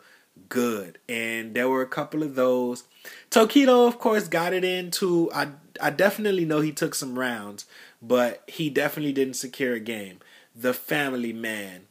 [0.49, 0.99] good.
[1.09, 2.85] And there were a couple of those.
[3.31, 5.31] Tokido, of course, got it into.
[5.33, 5.49] I
[5.81, 7.67] I definitely know he took some rounds,
[8.03, 10.19] but he definitely didn't secure a game.
[10.55, 11.83] The Family Man,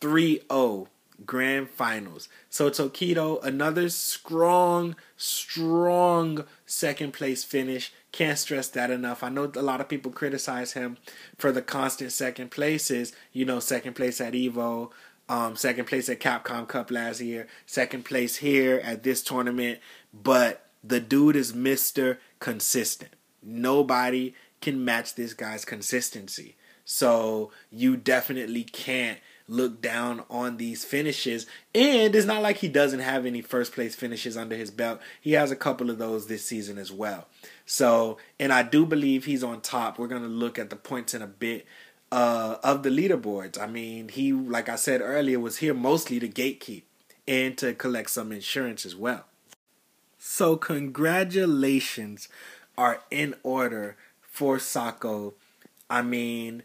[0.00, 0.86] 3-0
[1.24, 2.28] grand finals.
[2.48, 7.92] So Tokido, another strong, strong second place finish.
[8.14, 9.24] Can't stress that enough.
[9.24, 10.98] I know a lot of people criticize him
[11.36, 13.12] for the constant second places.
[13.32, 14.92] You know, second place at Evo,
[15.28, 19.80] um, second place at Capcom Cup last year, second place here at this tournament.
[20.12, 22.18] But the dude is Mr.
[22.38, 23.16] Consistent.
[23.42, 26.54] Nobody can match this guy's consistency.
[26.84, 29.18] So you definitely can't
[29.48, 31.46] look down on these finishes.
[31.74, 35.00] And it's not like he doesn't have any first place finishes under his belt.
[35.20, 37.26] He has a couple of those this season as well.
[37.66, 39.98] So, and I do believe he's on top.
[39.98, 41.66] We're going to look at the points in a bit
[42.10, 43.60] uh, of the leaderboards.
[43.60, 46.82] I mean, he, like I said earlier, was here mostly to gatekeep
[47.26, 49.24] and to collect some insurance as well.
[50.18, 52.28] So, congratulations
[52.78, 55.34] are in order for Sako.
[55.90, 56.62] I mean,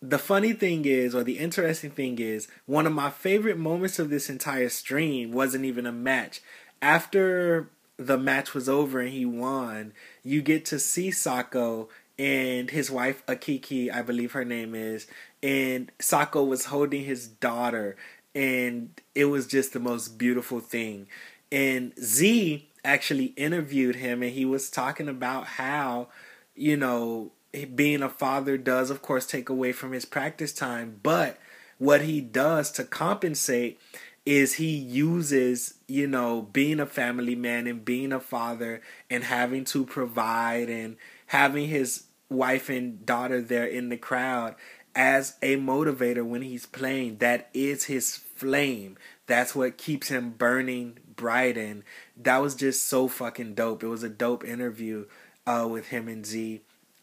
[0.00, 4.10] the funny thing is, or the interesting thing is, one of my favorite moments of
[4.10, 6.40] this entire stream wasn't even a match.
[6.80, 9.92] After the match was over and he won,
[10.22, 11.88] you get to see Sako
[12.18, 15.06] and his wife Akiki, I believe her name is,
[15.42, 17.96] and Sako was holding his daughter,
[18.34, 21.06] and it was just the most beautiful thing.
[21.50, 26.08] And Z actually interviewed him, and he was talking about how,
[26.54, 27.32] you know,
[27.64, 31.38] being a father does, of course, take away from his practice time, but
[31.78, 33.80] what he does to compensate
[34.26, 39.64] is he uses, you know, being a family man and being a father and having
[39.64, 40.96] to provide and
[41.28, 44.54] having his wife and daughter there in the crowd
[44.94, 47.18] as a motivator when he's playing.
[47.18, 48.98] That is his flame.
[49.26, 51.56] That's what keeps him burning bright.
[51.56, 51.82] And
[52.16, 53.82] that was just so fucking dope.
[53.82, 55.06] It was a dope interview
[55.46, 56.60] uh, with him and Z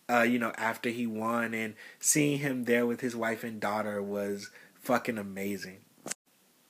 [0.10, 4.02] uh, you know, after he won and seeing him there with his wife and daughter
[4.02, 5.80] was fucking amazing.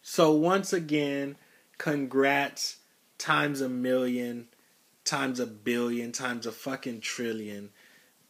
[0.02, 1.36] So once again,
[1.78, 2.78] congrats
[3.18, 4.48] times a million,
[5.04, 7.72] times a billion, times a fucking trillion,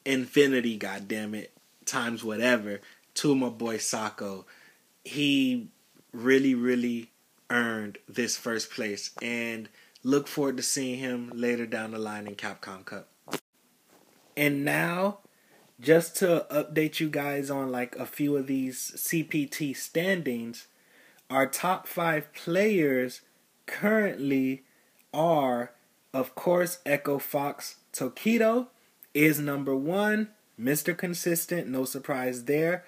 [0.05, 1.51] infinity, goddamn it,
[1.85, 2.81] times whatever,
[3.15, 4.45] to my boy Sako.
[5.03, 5.69] He
[6.11, 7.11] really, really
[7.49, 9.69] earned this first place and
[10.03, 13.09] look forward to seeing him later down the line in Capcom Cup.
[14.37, 15.19] And now,
[15.79, 20.67] just to update you guys on like a few of these CPT standings,
[21.29, 23.21] our top five players
[23.65, 24.63] currently
[25.13, 25.71] are,
[26.13, 28.67] of course, Echo Fox Tokido
[29.13, 30.29] is number one.
[30.59, 30.97] Mr.
[30.97, 32.85] Consistent, no surprise there.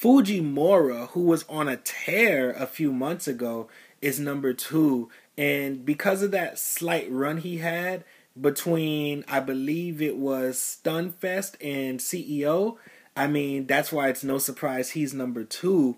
[0.00, 3.68] Fujimura, who was on a tear a few months ago,
[4.00, 5.08] is number two.
[5.36, 8.04] And because of that slight run he had,
[8.40, 12.76] between I believe it was Stunfest and CEO.
[13.16, 15.96] I mean, that's why it's no surprise he's number two.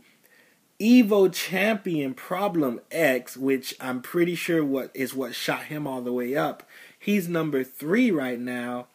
[0.80, 6.12] Evo champion Problem X, which I'm pretty sure what is what shot him all the
[6.12, 6.62] way up.
[6.98, 8.86] He's number three right now.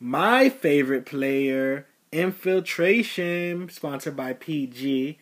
[0.00, 5.18] My favorite player, Infiltration, sponsored by PG,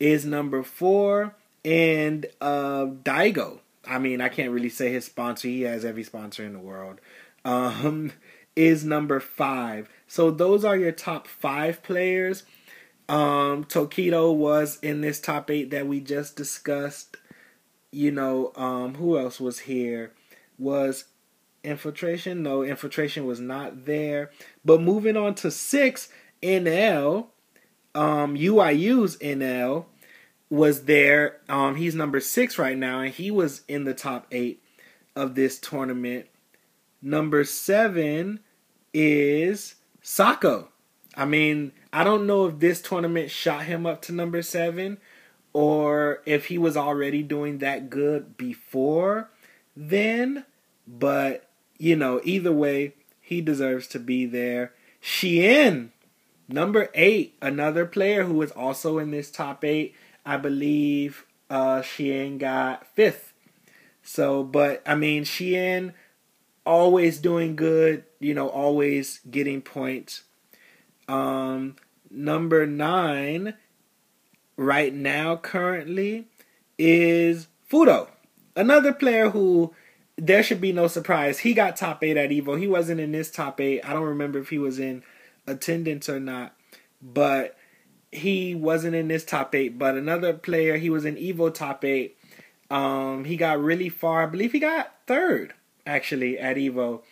[0.00, 1.34] is number four,
[1.64, 5.48] and uh, Daigo I mean, I can't really say his sponsor.
[5.48, 7.00] He has every sponsor in the world.
[7.44, 8.12] Um,
[8.56, 9.88] is number five.
[10.06, 12.44] So those are your top five players.
[13.08, 17.18] Um, Tokido was in this top eight that we just discussed.
[17.92, 20.12] You know, um, who else was here?
[20.58, 21.04] Was
[21.62, 22.42] Infiltration?
[22.42, 24.30] No, Infiltration was not there.
[24.64, 26.08] But moving on to six,
[26.42, 27.26] NL,
[27.94, 29.84] um, UYU's NL
[30.50, 31.38] was there.
[31.48, 34.62] Um, he's number six right now, and he was in the top eight
[35.14, 36.26] of this tournament.
[37.02, 38.40] Number seven
[38.92, 40.68] is Sako.
[41.16, 44.98] I mean, I don't know if this tournament shot him up to number seven
[45.52, 49.30] or if he was already doing that good before
[49.74, 50.44] then,
[50.86, 54.72] but you know, either way, he deserves to be there.
[55.02, 55.88] Xian,
[56.48, 59.94] number eight, another player who is also in this top eight
[60.26, 63.32] I believe uh, Xian got fifth.
[64.02, 65.94] So, but I mean, Xian
[66.66, 70.24] always doing good, you know, always getting points.
[71.08, 71.76] Um,
[72.10, 73.54] number nine,
[74.56, 76.26] right now, currently,
[76.76, 78.08] is Fudo.
[78.56, 79.72] Another player who
[80.16, 81.40] there should be no surprise.
[81.40, 82.58] He got top eight at Evo.
[82.58, 83.82] He wasn't in this top eight.
[83.88, 85.04] I don't remember if he was in
[85.46, 86.54] attendance or not,
[87.00, 87.55] but
[88.12, 89.78] he wasn't in this top eight.
[89.78, 92.16] But another player, he was in Evo top eight.
[92.70, 94.22] Um, he got really far.
[94.22, 95.54] I believe he got third
[95.86, 97.02] actually at Evo.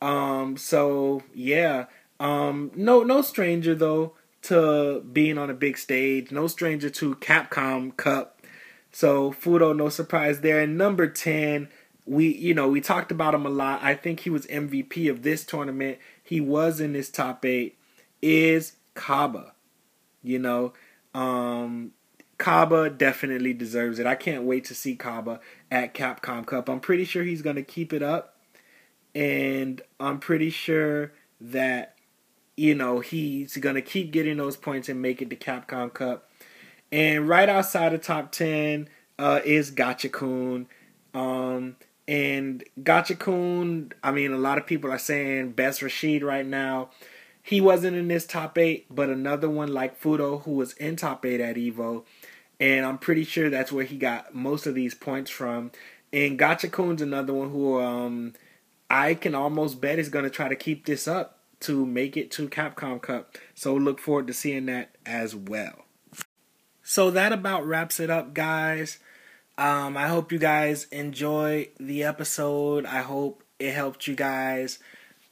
[0.00, 1.86] Um, so yeah,
[2.20, 6.30] um, no, no stranger though to being on a big stage.
[6.30, 8.42] No stranger to Capcom Cup.
[8.92, 10.60] So Fudo, no surprise there.
[10.60, 11.68] And number ten,
[12.06, 13.82] we you know we talked about him a lot.
[13.82, 15.98] I think he was MVP of this tournament.
[16.22, 17.78] He was in this top eight.
[18.22, 19.53] Is Kaba,
[20.24, 20.72] you know,
[21.14, 21.92] um,
[22.38, 24.06] Kaba definitely deserves it.
[24.06, 25.38] I can't wait to see Kaba
[25.70, 26.68] at Capcom Cup.
[26.68, 28.36] I'm pretty sure he's going to keep it up,
[29.14, 31.96] and I'm pretty sure that
[32.56, 36.28] you know he's going to keep getting those points and make it to Capcom Cup.
[36.90, 40.66] And right outside of top ten uh, is Gachikun.
[41.12, 46.90] Um, and Gachikun, I mean, a lot of people are saying best Rashid right now.
[47.46, 51.26] He wasn't in this top eight, but another one like Fudo who was in top
[51.26, 52.04] eight at Evo.
[52.58, 55.70] And I'm pretty sure that's where he got most of these points from.
[56.10, 58.32] And Gachikun's another one who um,
[58.88, 62.30] I can almost bet is going to try to keep this up to make it
[62.30, 63.36] to Capcom Cup.
[63.54, 65.84] So look forward to seeing that as well.
[66.82, 69.00] So that about wraps it up, guys.
[69.58, 72.86] Um, I hope you guys enjoy the episode.
[72.86, 74.78] I hope it helped you guys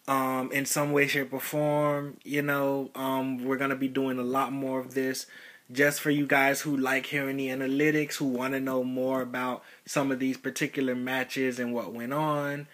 [0.09, 2.17] um, in some way, shape, or form.
[2.25, 5.27] You know, um, we're gonna be doing a lot more of this
[5.71, 9.63] just for you guys who like hearing the analytics, who want to know more about
[9.87, 12.67] some of these particular matches and what went on.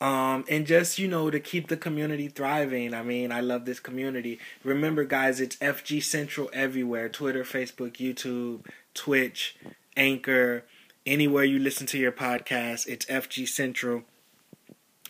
[0.00, 2.94] Um, and just you know to keep the community thriving.
[2.94, 4.38] I mean, I love this community.
[4.64, 8.64] Remember, guys, it's FG Central everywhere: Twitter, Facebook, YouTube,
[8.94, 9.56] Twitch,
[9.96, 10.64] Anchor
[11.06, 12.86] anywhere you listen to your podcast.
[12.86, 14.02] It's FG Central.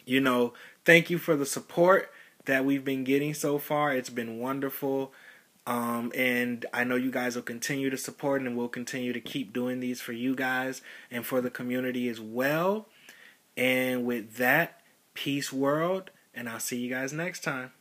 [0.07, 0.55] You know,
[0.85, 2.11] thank you for the support
[2.47, 3.95] that we've been getting so far.
[3.95, 5.13] It's been wonderful.
[5.67, 9.53] Um, and I know you guys will continue to support and we'll continue to keep
[9.53, 12.89] doing these for you guys and for the community as well.
[13.57, 14.81] And with that,
[15.15, 17.73] peace world, and I'll see you guys next time.